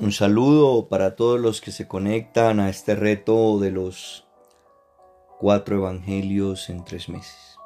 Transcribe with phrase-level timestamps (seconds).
[0.00, 4.28] Un saludo para todos los que se conectan a este reto de los
[5.40, 7.56] cuatro evangelios en tres meses.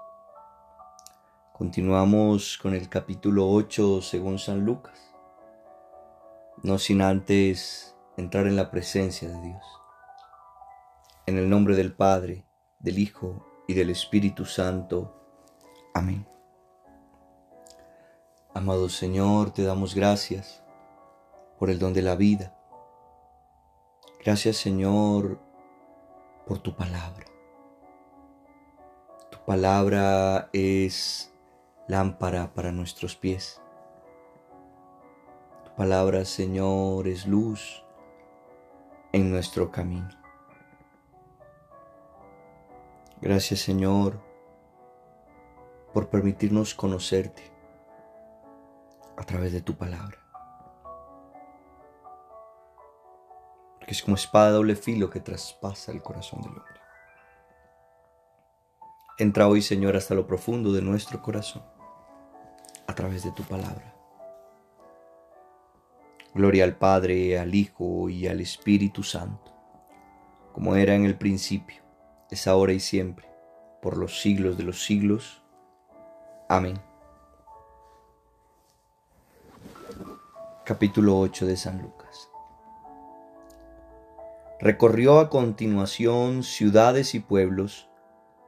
[1.52, 4.98] Continuamos con el capítulo 8 según San Lucas,
[6.62, 9.64] no sin antes entrar en la presencia de Dios.
[11.26, 12.46] En el nombre del Padre,
[12.78, 15.14] del Hijo y del Espíritu Santo.
[15.92, 16.26] Amén.
[18.54, 20.61] Amado Señor, te damos gracias
[21.62, 22.52] por el don de la vida.
[24.24, 25.38] Gracias Señor
[26.44, 27.24] por tu palabra.
[29.30, 31.32] Tu palabra es
[31.86, 33.62] lámpara para nuestros pies.
[35.64, 37.84] Tu palabra Señor es luz
[39.12, 40.10] en nuestro camino.
[43.20, 44.20] Gracias Señor
[45.94, 47.52] por permitirnos conocerte
[49.16, 50.21] a través de tu palabra.
[53.86, 56.80] Que es como espada doble filo que traspasa el corazón del hombre.
[59.18, 61.62] Entra hoy, Señor, hasta lo profundo de nuestro corazón,
[62.86, 63.94] a través de tu palabra.
[66.34, 69.52] Gloria al Padre, al Hijo y al Espíritu Santo,
[70.52, 71.82] como era en el principio,
[72.30, 73.28] es ahora y siempre,
[73.82, 75.42] por los siglos de los siglos.
[76.48, 76.80] Amén.
[80.64, 82.31] Capítulo 8 de San Lucas.
[84.62, 87.88] Recorrió a continuación ciudades y pueblos,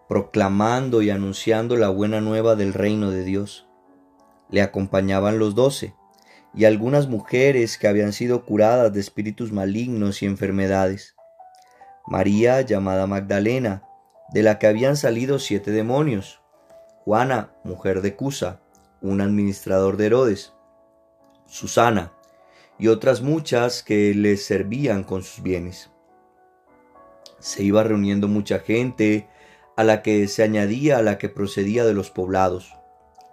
[0.08, 3.66] proclamando y anunciando la buena nueva del reino de Dios.
[4.48, 5.96] Le acompañaban los doce
[6.54, 11.16] y algunas mujeres que habían sido curadas de espíritus malignos y enfermedades.
[12.06, 13.82] María, llamada Magdalena,
[14.32, 16.40] de la que habían salido siete demonios.
[16.98, 18.60] Juana, mujer de Cusa,
[19.02, 20.52] un administrador de Herodes.
[21.46, 22.12] Susana,
[22.78, 25.90] y otras muchas que les servían con sus bienes
[27.44, 29.28] se iba reuniendo mucha gente,
[29.76, 32.74] a la que se añadía a la que procedía de los poblados.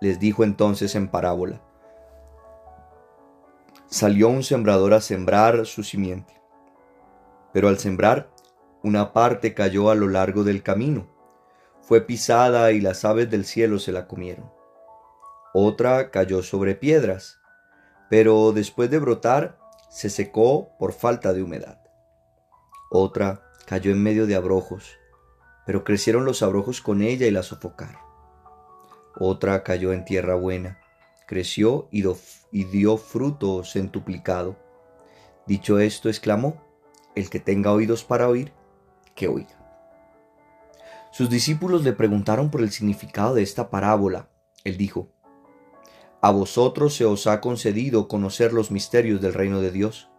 [0.01, 1.61] Les dijo entonces en parábola,
[3.87, 6.41] salió un sembrador a sembrar su simiente,
[7.53, 8.29] pero al sembrar,
[8.83, 11.07] una parte cayó a lo largo del camino,
[11.79, 14.51] fue pisada y las aves del cielo se la comieron.
[15.53, 17.39] Otra cayó sobre piedras,
[18.09, 19.57] pero después de brotar
[19.89, 21.81] se secó por falta de humedad.
[22.89, 24.99] Otra cayó en medio de abrojos,
[25.65, 28.01] pero crecieron los abrojos con ella y la sofocaron.
[29.17, 30.81] Otra cayó en tierra buena,
[31.25, 32.03] creció y,
[32.65, 34.57] dio fruto centuplicado.
[35.47, 36.61] Dicho esto, exclamó,
[37.15, 38.51] el que tenga oídos para oír,
[39.15, 39.57] que oiga.
[41.13, 44.27] Sus discípulos le preguntaron por el significado de esta parábola.
[44.65, 45.13] Él dijo,
[46.19, 50.09] A vosotros se os ha concedido conocer los misterios del reino de Dios,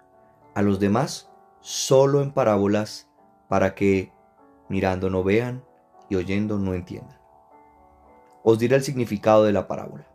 [0.55, 1.29] a los demás
[1.61, 3.12] solo en parábolas
[3.53, 4.11] para que
[4.71, 5.63] mirando no vean
[6.09, 7.21] y oyendo no entiendan.
[8.43, 10.09] Os diré el significado de la parábola.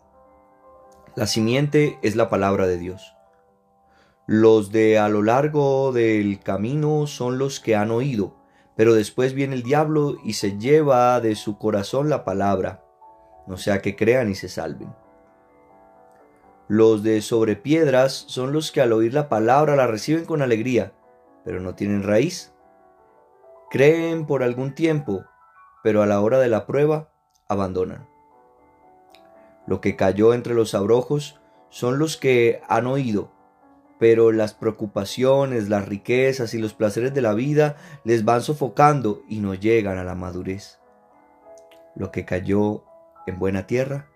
[1.16, 3.14] La simiente es la palabra de Dios.
[4.26, 8.34] Los de a lo largo del camino son los que han oído,
[8.76, 12.84] pero después viene el diablo y se lleva de su corazón la palabra,
[13.46, 14.96] no sea que crean y se salven.
[16.68, 20.94] Los de sobre piedras son los que al oír la palabra la reciben con alegría,
[21.46, 22.52] pero no tienen raíz
[23.70, 25.26] Creen por algún tiempo,
[25.84, 27.10] pero a la hora de la prueba
[27.50, 28.08] abandonan.
[29.66, 33.30] Lo que cayó entre los abrojos son los que han oído,
[34.00, 37.76] pero las preocupaciones, las riquezas y los placeres de la vida
[38.06, 40.80] les van sofocando y no llegan a la madurez.
[41.94, 42.86] Lo que cayó
[43.26, 44.08] en buena tierra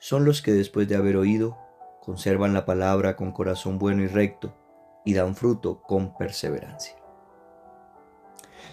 [0.00, 1.56] son los que después de haber oído
[2.00, 4.56] conservan la palabra con corazón bueno y recto
[5.04, 6.97] y dan fruto con perseverancia.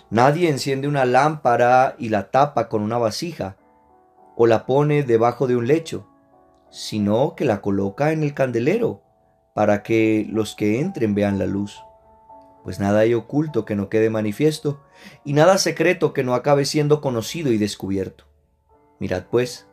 [0.10, 3.58] Nadie enciende una lámpara y la tapa con una vasija
[4.36, 6.08] o la pone debajo de un lecho,
[6.70, 9.02] sino que la coloca en el candelero
[9.54, 11.82] para que los que entren vean la luz.
[12.64, 14.82] Pues nada hay oculto que no quede manifiesto,
[15.24, 18.26] y nada secreto que no acabe siendo conocido y descubierto.
[19.00, 19.68] Mirad pues,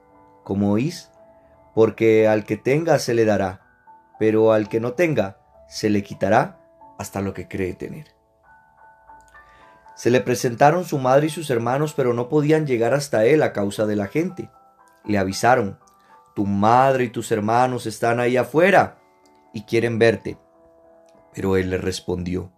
[0.45, 1.11] como oís,
[1.75, 3.63] porque al que tenga se le dará,
[4.19, 6.61] pero al que no tenga se le quitará
[6.99, 8.22] hasta lo que cree tener.
[10.03, 13.53] Se le presentaron su madre y sus hermanos, pero no podían llegar hasta él a
[13.53, 14.51] causa de la gente.
[15.05, 15.79] Le avisaron,
[16.35, 18.99] tu madre y tus hermanos están ahí afuera
[19.53, 20.39] y quieren verte.
[21.33, 22.51] Pero él le respondió,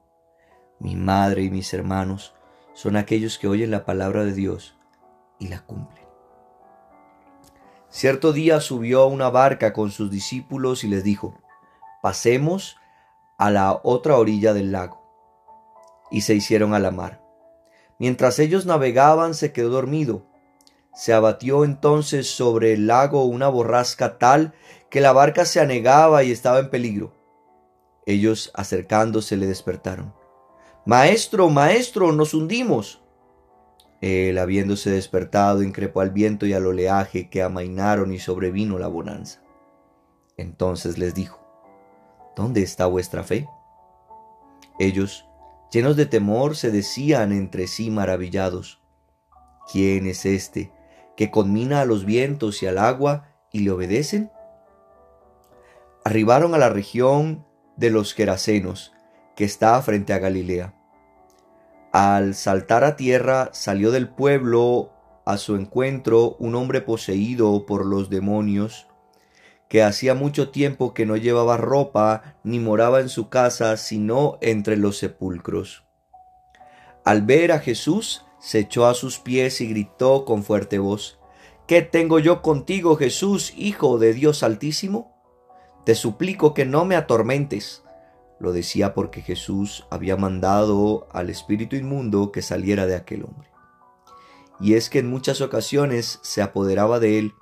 [0.78, 2.34] mi madre y mis hermanos
[2.72, 4.78] son aquellos que oyen la palabra de Dios
[5.38, 6.06] y la cumplen.
[7.90, 11.38] Cierto día subió a una barca con sus discípulos y les dijo,
[12.00, 12.78] pasemos
[13.36, 15.02] a la otra orilla del lago,
[16.10, 17.23] y se hicieron a la mar.
[18.04, 20.26] Mientras ellos navegaban se quedó dormido.
[20.92, 24.52] Se abatió entonces sobre el lago una borrasca tal
[24.90, 27.14] que la barca se anegaba y estaba en peligro.
[28.04, 30.12] Ellos acercándose le despertaron.
[30.84, 33.02] Maestro, maestro, nos hundimos.
[34.02, 39.40] Él, habiéndose despertado, increpó al viento y al oleaje que amainaron y sobrevino la bonanza.
[40.36, 41.40] Entonces les dijo,
[42.36, 43.48] ¿Dónde está vuestra fe?
[44.78, 45.26] Ellos,
[45.74, 48.80] llenos de temor, se decían entre sí maravillados,
[49.70, 50.72] ¿quién es este
[51.16, 54.30] que conmina a los vientos y al agua y le obedecen?
[56.04, 57.44] Arribaron a la región
[57.76, 58.92] de los Gerasenos,
[59.34, 60.74] que está frente a Galilea.
[61.92, 64.92] Al saltar a tierra salió del pueblo
[65.26, 68.86] a su encuentro un hombre poseído por los demonios,
[69.74, 74.76] que hacía mucho tiempo que no llevaba ropa ni moraba en su casa, sino entre
[74.76, 75.82] los sepulcros.
[77.04, 81.18] Al ver a Jesús, se echó a sus pies y gritó con fuerte voz,
[81.66, 85.12] ¿Qué tengo yo contigo, Jesús, Hijo de Dios Altísimo?
[85.84, 87.82] Te suplico que no me atormentes
[88.38, 93.48] lo decía porque Jesús había mandado al espíritu inmundo que saliera de aquel hombre.
[94.60, 97.34] Y es que en muchas ocasiones se apoderaba de él.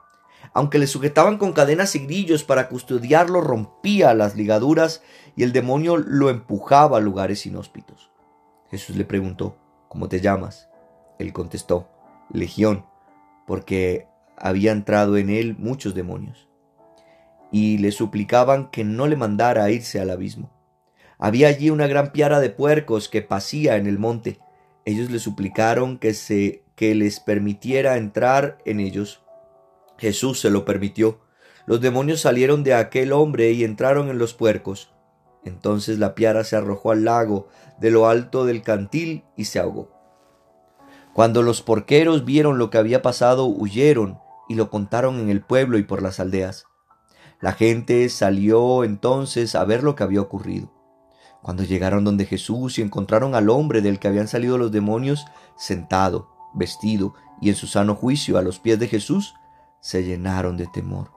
[0.55, 5.03] Aunque le sujetaban con cadenas y grillos para custodiarlo, rompía las ligaduras
[5.35, 8.11] y el demonio lo empujaba a lugares inhóspitos.
[8.71, 9.57] Jesús le preguntó,
[9.89, 10.69] ¿cómo te llamas?
[11.19, 11.89] Él contestó,
[12.31, 12.85] Legión,
[13.47, 14.07] porque
[14.37, 16.49] había entrado en él muchos demonios.
[17.51, 20.51] Y le suplicaban que no le mandara a irse al abismo.
[21.19, 24.41] Había allí una gran piara de puercos que pasía en el monte.
[24.85, 29.23] Ellos le suplicaron que se que les permitiera entrar en ellos.
[30.03, 31.21] Jesús se lo permitió.
[31.65, 34.93] Los demonios salieron de aquel hombre y entraron en los puercos.
[35.45, 37.47] Entonces la piara se arrojó al lago
[37.79, 39.93] de lo alto del cantil y se ahogó.
[41.15, 44.19] Cuando los porqueros vieron lo que había pasado, huyeron
[44.49, 46.65] y lo contaron en el pueblo y por las aldeas.
[47.41, 50.73] La gente salió entonces a ver lo que había ocurrido.
[51.43, 55.27] Cuando llegaron donde Jesús y encontraron al hombre del que habían salido los demonios,
[55.57, 59.37] sentado, vestido y en su sano juicio a los pies de Jesús,
[59.83, 61.11] se llenaron de temor.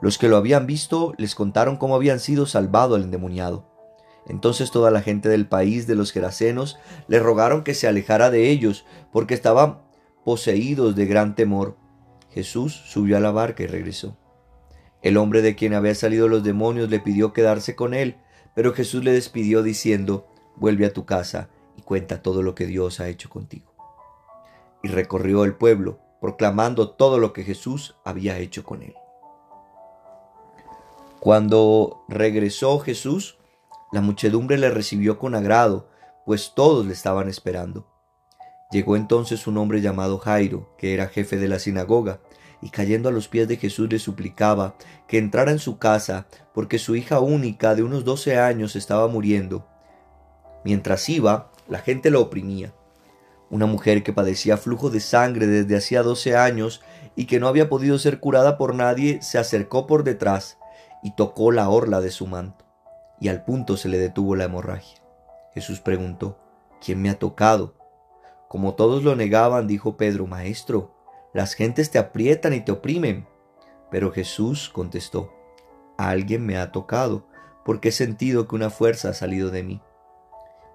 [0.00, 3.68] Los que lo habían visto les contaron cómo habían sido salvado al endemoniado.
[4.26, 8.50] Entonces toda la gente del país de los Gerasenos le rogaron que se alejara de
[8.50, 9.82] ellos, porque estaban
[10.24, 11.76] poseídos de gran temor.
[12.30, 14.16] Jesús subió a la barca y regresó.
[15.02, 18.16] El hombre de quien había salido los demonios le pidió quedarse con él,
[18.54, 23.00] pero Jesús le despidió diciendo, vuelve a tu casa y cuenta todo lo que Dios
[23.00, 23.74] ha hecho contigo.
[24.84, 28.94] Y recorrió el pueblo, proclamando todo lo que Jesús había hecho con él.
[31.18, 33.38] Cuando regresó Jesús,
[33.90, 35.88] la muchedumbre le recibió con agrado,
[36.24, 37.88] pues todos le estaban esperando.
[38.70, 42.20] Llegó entonces un hombre llamado Jairo, que era jefe de la sinagoga,
[42.60, 44.76] y cayendo a los pies de Jesús le suplicaba
[45.08, 49.66] que entrara en su casa, porque su hija única de unos doce años estaba muriendo.
[50.64, 52.72] Mientras iba, la gente lo oprimía.
[53.52, 56.80] Una mujer que padecía flujo de sangre desde hacía doce años
[57.14, 60.56] y que no había podido ser curada por nadie, se acercó por detrás
[61.02, 62.64] y tocó la orla de su manto,
[63.20, 65.02] y al punto se le detuvo la hemorragia.
[65.52, 66.38] Jesús preguntó,
[66.82, 67.74] ¿quién me ha tocado?
[68.48, 70.94] Como todos lo negaban, dijo Pedro, Maestro,
[71.34, 73.26] las gentes te aprietan y te oprimen.
[73.90, 75.30] Pero Jesús contestó,
[75.98, 77.26] alguien me ha tocado,
[77.66, 79.82] porque he sentido que una fuerza ha salido de mí.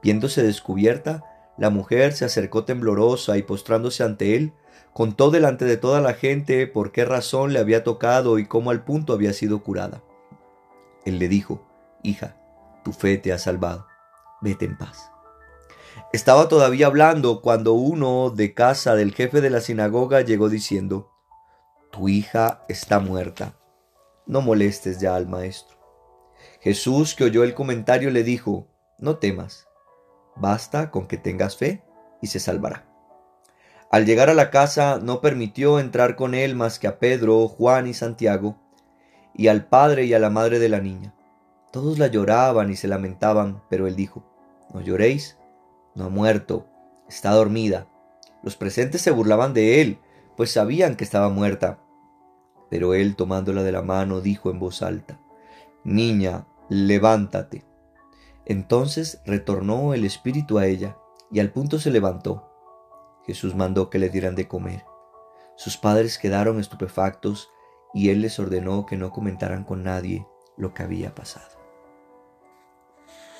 [0.03, 1.23] Viéndose descubierta,
[1.57, 4.53] la mujer se acercó temblorosa y postrándose ante él,
[4.93, 8.83] contó delante de toda la gente por qué razón le había tocado y cómo al
[8.83, 10.03] punto había sido curada.
[11.05, 11.65] Él le dijo,
[12.03, 12.37] Hija,
[12.83, 13.87] tu fe te ha salvado,
[14.41, 15.11] vete en paz.
[16.13, 21.11] Estaba todavía hablando cuando uno de casa del jefe de la sinagoga llegó diciendo,
[21.91, 23.53] Tu hija está muerta,
[24.25, 25.77] no molestes ya al maestro.
[26.61, 28.67] Jesús, que oyó el comentario, le dijo,
[28.99, 29.66] No temas,
[30.39, 31.83] basta con que tengas fe
[32.21, 32.85] y se salvará.
[33.89, 37.87] Al llegar a la casa no permitió entrar con él más que a Pedro, Juan
[37.87, 38.57] y Santiago,
[39.33, 41.13] y al padre y a la madre de la niña.
[41.71, 44.23] Todos la lloraban y se lamentaban, pero él dijo,
[44.73, 45.37] No lloréis,
[45.95, 46.67] no ha muerto,
[47.07, 47.87] está dormida.
[48.43, 49.99] Los presentes se burlaban de él,
[50.35, 51.79] pues sabían que estaba muerta.
[52.69, 55.19] Pero él, tomándola de la mano, dijo en voz alta,
[55.83, 57.63] Niña, levántate.
[58.49, 60.97] Entonces retornó el espíritu a ella,
[61.29, 62.49] y al punto se levantó.
[63.25, 64.85] Jesús mandó que le dieran de comer.
[65.57, 67.51] Sus padres quedaron estupefactos,
[67.93, 70.25] y él les ordenó que no comentaran con nadie
[70.55, 71.57] lo que había pasado.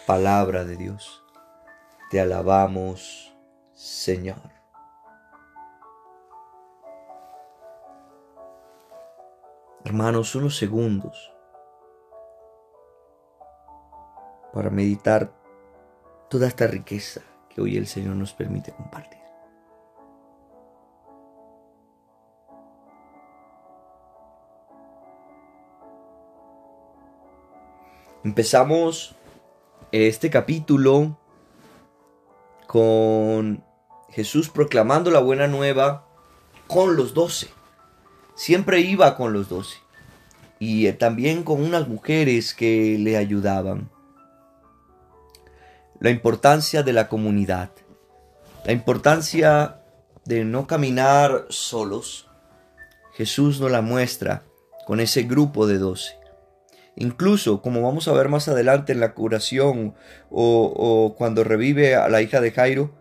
[0.05, 1.23] palabra de Dios.
[2.11, 3.33] Te alabamos,
[3.73, 4.51] Señor.
[9.85, 11.36] Hermanos, unos segundos
[14.57, 15.31] para meditar
[16.31, 19.19] toda esta riqueza que hoy el Señor nos permite compartir.
[28.23, 29.15] Empezamos
[29.91, 31.19] este capítulo
[32.65, 33.63] con
[34.09, 36.07] Jesús proclamando la buena nueva
[36.65, 37.49] con los doce.
[38.33, 39.77] Siempre iba con los doce.
[40.57, 43.91] Y también con unas mujeres que le ayudaban.
[45.99, 47.71] La importancia de la comunidad.
[48.65, 49.81] La importancia
[50.25, 52.27] de no caminar solos.
[53.13, 54.43] Jesús nos la muestra
[54.85, 56.17] con ese grupo de doce.
[56.95, 59.95] Incluso, como vamos a ver más adelante en la curación
[60.29, 62.91] o, cuando revive a la hija de Jairo,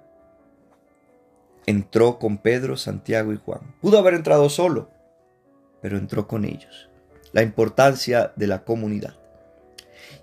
[1.67, 3.75] entró con Pedro, Santiago y Juan.
[3.83, 4.89] Pudo haber entrado solo,
[5.83, 6.89] pero entró con ellos.
[7.33, 9.17] La importancia de la comunidad.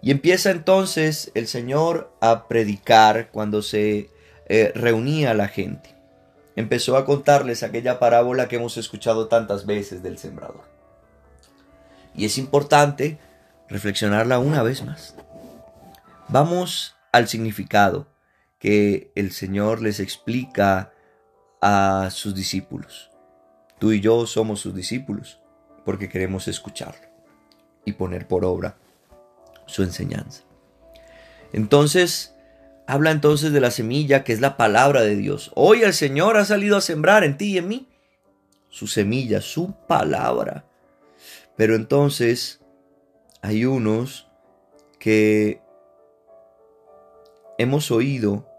[0.03, 4.09] Y empieza entonces el Señor a predicar cuando se
[4.49, 5.95] eh, reunía la gente.
[6.57, 10.65] Empezó a contarles aquella parábola que hemos escuchado tantas veces del sembrador.
[12.13, 13.17] Y es importante
[13.69, 15.15] reflexionarla una vez más.
[16.27, 18.07] Vamos al significado
[18.59, 20.91] que el Señor les explica
[21.61, 23.09] a sus discípulos.
[23.79, 25.39] Tú y yo somos sus discípulos
[25.85, 27.07] porque queremos escucharlo
[27.85, 28.75] y poner por obra
[29.65, 30.43] su enseñanza.
[31.51, 32.35] Entonces,
[32.87, 35.51] habla entonces de la semilla que es la palabra de Dios.
[35.55, 37.89] Hoy el Señor ha salido a sembrar en ti y en mí
[38.69, 40.65] su semilla, su palabra.
[41.55, 42.61] Pero entonces
[43.41, 44.27] hay unos
[44.99, 45.61] que
[47.57, 48.49] hemos oído,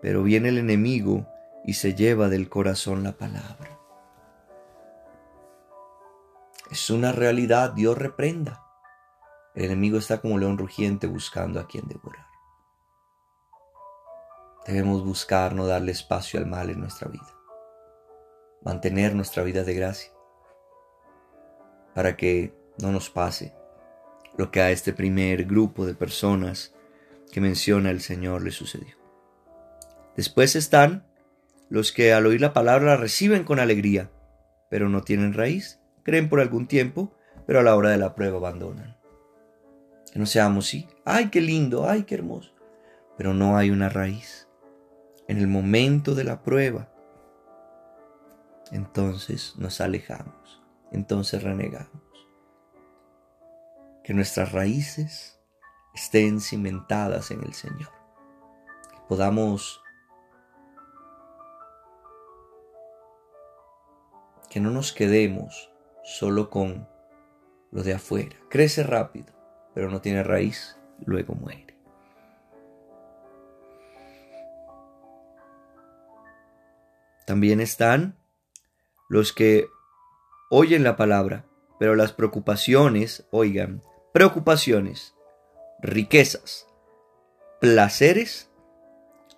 [0.00, 1.26] pero viene el enemigo
[1.64, 3.78] y se lleva del corazón la palabra.
[6.70, 8.62] Es una realidad, Dios reprenda.
[9.54, 12.26] El enemigo está como león rugiente buscando a quien devorar.
[14.66, 17.34] Debemos buscar no darle espacio al mal en nuestra vida.
[18.62, 20.12] Mantener nuestra vida de gracia
[21.94, 23.54] para que no nos pase
[24.36, 26.72] lo que a este primer grupo de personas
[27.32, 28.96] que menciona el Señor le sucedió.
[30.16, 31.06] Después están
[31.68, 34.10] los que al oír la palabra la reciben con alegría,
[34.70, 37.16] pero no tienen raíz, creen por algún tiempo,
[37.46, 38.99] pero a la hora de la prueba abandonan.
[40.14, 42.52] No seamos sí, ay, qué lindo, ay, qué hermoso,
[43.16, 44.48] pero no hay una raíz.
[45.28, 46.88] En el momento de la prueba,
[48.72, 52.02] entonces nos alejamos, entonces renegamos
[54.02, 55.40] que nuestras raíces
[55.94, 57.92] estén cimentadas en el Señor,
[58.90, 59.80] que podamos,
[64.48, 65.70] que no nos quedemos
[66.02, 66.88] solo con
[67.70, 68.36] lo de afuera.
[68.48, 69.32] Crece rápido,
[69.74, 71.78] pero no tiene raíz, luego muere.
[77.26, 78.16] También están
[79.08, 79.68] los que
[80.50, 81.44] oyen la palabra,
[81.78, 85.14] pero las preocupaciones, oigan, preocupaciones,
[85.80, 86.66] riquezas,
[87.60, 88.50] placeres,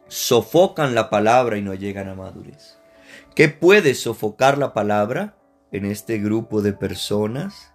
[0.08, 2.78] sofocan la palabra y no llegan a madurez.
[3.34, 5.36] ¿Qué puede sofocar la palabra
[5.70, 7.72] en este grupo de personas?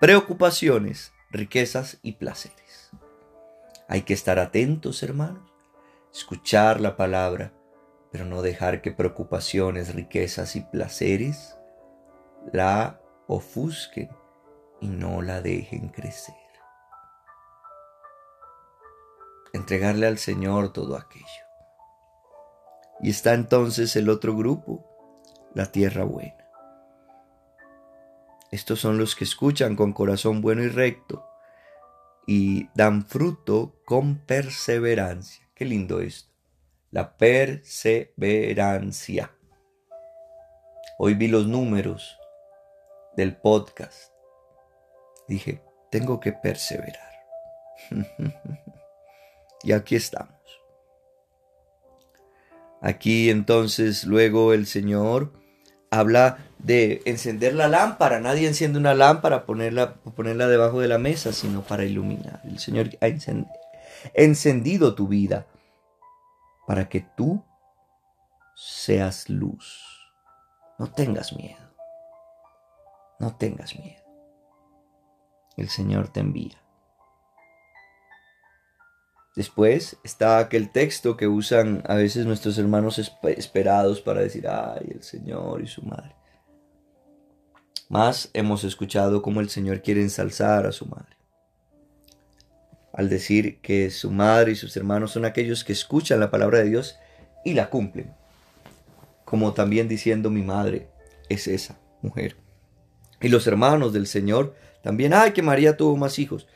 [0.00, 2.90] Preocupaciones, riquezas y placeres.
[3.88, 5.50] Hay que estar atentos, hermanos,
[6.12, 7.52] escuchar la palabra,
[8.10, 11.56] pero no dejar que preocupaciones, riquezas y placeres
[12.52, 14.10] la ofusquen
[14.80, 16.34] y no la dejen crecer.
[19.54, 21.26] Entregarle al Señor todo aquello.
[23.00, 24.84] Y está entonces el otro grupo,
[25.54, 26.41] la tierra buena.
[28.52, 31.26] Estos son los que escuchan con corazón bueno y recto
[32.26, 35.48] y dan fruto con perseverancia.
[35.54, 36.30] Qué lindo esto.
[36.92, 39.32] La perseverancia.
[40.98, 42.16] Hoy vi los números
[43.16, 44.12] del podcast
[45.32, 47.12] dije, tengo que perseverar.
[49.62, 50.40] y aquí estamos.
[52.80, 55.32] Aquí entonces luego el Señor
[55.92, 58.18] habla de encender la lámpara.
[58.18, 62.40] Nadie enciende una lámpara ponerla, ponerla debajo de la mesa, sino para iluminar.
[62.44, 63.08] El Señor ha
[64.14, 65.46] encendido tu vida
[66.66, 67.44] para que tú
[68.56, 70.10] seas luz.
[70.78, 71.62] No tengas miedo.
[73.20, 74.02] No tengas miedo
[75.56, 76.61] el Señor te envía.
[79.34, 85.02] Después está aquel texto que usan a veces nuestros hermanos esperados para decir, ay, el
[85.02, 86.14] Señor y su madre.
[87.88, 91.16] Más hemos escuchado cómo el Señor quiere ensalzar a su madre.
[92.92, 96.68] Al decir que su madre y sus hermanos son aquellos que escuchan la palabra de
[96.68, 96.98] Dios
[97.42, 98.12] y la cumplen.
[99.24, 100.88] Como también diciendo mi madre
[101.30, 102.36] es esa mujer.
[103.22, 106.48] Y los hermanos del Señor también, ay, que María tuvo más hijos.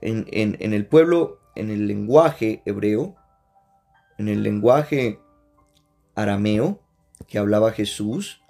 [0.00, 3.16] En, en el pueblo en el lenguaje hebreo,
[4.18, 5.20] en el lenguaje
[6.14, 6.80] arameo
[7.26, 8.42] que hablaba Jesús,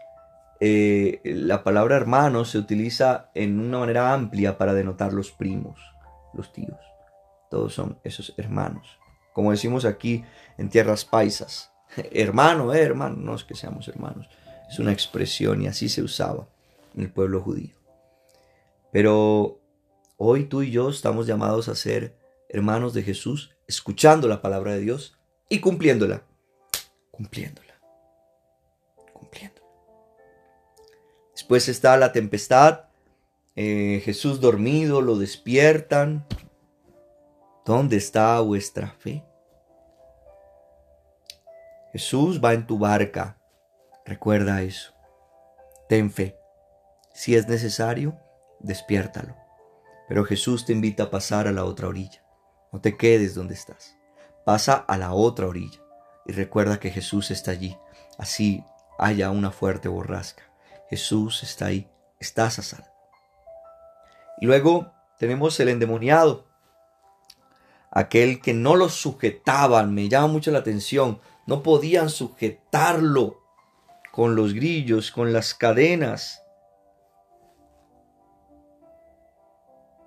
[0.60, 5.80] eh, la palabra hermano se utiliza en una manera amplia para denotar los primos,
[6.34, 6.78] los tíos.
[7.50, 8.98] Todos son esos hermanos.
[9.32, 10.24] Como decimos aquí
[10.58, 11.72] en tierras paisas,
[12.12, 14.28] hermano, eh, hermano, no es que seamos hermanos,
[14.70, 16.48] es una expresión y así se usaba
[16.94, 17.74] en el pueblo judío.
[18.92, 19.60] Pero
[20.16, 22.16] hoy tú y yo estamos llamados a ser
[22.52, 25.18] hermanos de Jesús, escuchando la palabra de Dios
[25.48, 26.22] y cumpliéndola.
[27.10, 27.74] Cumpliéndola.
[29.12, 29.66] Cumpliéndola.
[31.32, 32.84] Después está la tempestad.
[33.56, 36.26] Eh, Jesús dormido, lo despiertan.
[37.64, 39.24] ¿Dónde está vuestra fe?
[41.92, 43.38] Jesús va en tu barca.
[44.04, 44.92] Recuerda eso.
[45.88, 46.38] Ten fe.
[47.14, 48.18] Si es necesario,
[48.60, 49.36] despiértalo.
[50.08, 52.21] Pero Jesús te invita a pasar a la otra orilla.
[52.72, 53.96] No te quedes donde estás.
[54.44, 55.80] Pasa a la otra orilla
[56.26, 57.76] y recuerda que Jesús está allí.
[58.18, 58.64] Así
[58.98, 60.42] haya una fuerte borrasca.
[60.88, 61.88] Jesús está ahí.
[62.18, 62.86] Estás a salvo.
[64.40, 66.46] Y luego tenemos el endemoniado.
[67.90, 69.94] Aquel que no lo sujetaban.
[69.94, 71.20] Me llama mucho la atención.
[71.46, 73.40] No podían sujetarlo
[74.12, 76.42] con los grillos, con las cadenas.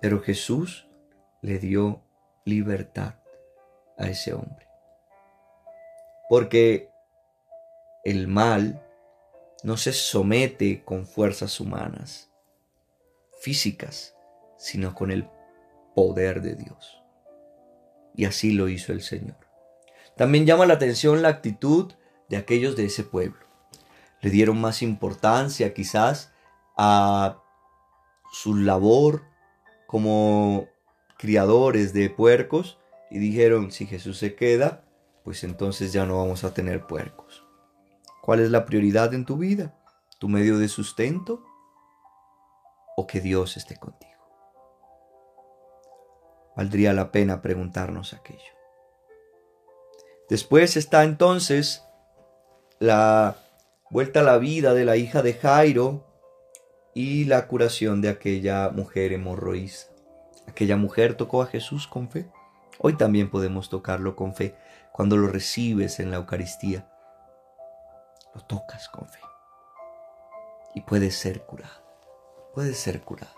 [0.00, 0.88] Pero Jesús
[1.42, 2.05] le dio
[2.46, 3.16] libertad
[3.98, 4.66] a ese hombre.
[6.30, 6.88] Porque
[8.04, 8.82] el mal
[9.62, 12.30] no se somete con fuerzas humanas,
[13.40, 14.14] físicas,
[14.56, 15.28] sino con el
[15.94, 17.02] poder de Dios.
[18.14, 19.36] Y así lo hizo el Señor.
[20.16, 21.92] También llama la atención la actitud
[22.28, 23.44] de aquellos de ese pueblo.
[24.20, 26.32] Le dieron más importancia quizás
[26.76, 27.42] a
[28.32, 29.24] su labor
[29.86, 30.68] como
[31.26, 32.78] criadores de puercos
[33.10, 34.84] y dijeron, si Jesús se queda,
[35.24, 37.44] pues entonces ya no vamos a tener puercos.
[38.22, 39.74] ¿Cuál es la prioridad en tu vida?
[40.20, 41.42] ¿Tu medio de sustento?
[42.96, 44.12] ¿O que Dios esté contigo?
[46.56, 48.54] Valdría la pena preguntarnos aquello.
[50.30, 51.82] Después está entonces
[52.78, 53.36] la
[53.90, 56.06] vuelta a la vida de la hija de Jairo
[56.94, 59.95] y la curación de aquella mujer hemorroísa.
[60.46, 62.30] Aquella mujer tocó a Jesús con fe.
[62.78, 64.56] Hoy también podemos tocarlo con fe
[64.92, 66.88] cuando lo recibes en la Eucaristía.
[68.34, 69.20] Lo tocas con fe.
[70.74, 71.82] Y puedes ser curado.
[72.54, 73.34] Puedes ser curada.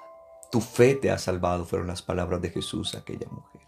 [0.50, 3.62] Tu fe te ha salvado, fueron las palabras de Jesús a aquella mujer.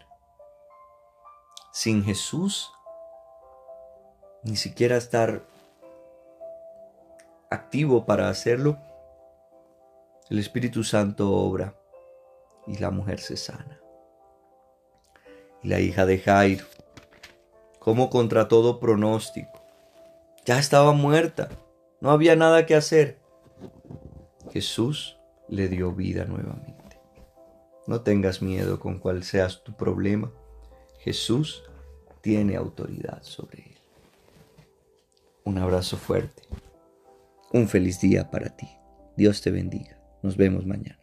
[1.71, 2.71] Sin Jesús,
[4.43, 5.43] ni siquiera estar
[7.49, 8.77] activo para hacerlo,
[10.29, 11.75] el Espíritu Santo obra
[12.67, 13.79] y la mujer se sana.
[15.63, 16.65] Y la hija de Jairo,
[17.79, 19.61] como contra todo pronóstico,
[20.45, 21.49] ya estaba muerta,
[21.99, 23.19] no había nada que hacer.
[24.51, 26.99] Jesús le dio vida nuevamente.
[27.87, 30.31] No tengas miedo con cuál seas tu problema.
[30.99, 31.63] Jesús
[32.21, 33.77] tiene autoridad sobre él.
[35.43, 36.43] Un abrazo fuerte.
[37.51, 38.69] Un feliz día para ti.
[39.17, 39.99] Dios te bendiga.
[40.21, 41.00] Nos vemos mañana.